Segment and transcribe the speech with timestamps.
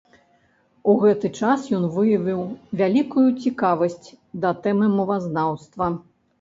[0.93, 2.41] У гэты час ён выявіў
[2.81, 4.07] вялікую цікавасць
[4.47, 5.95] да тэмы мовазнаўства.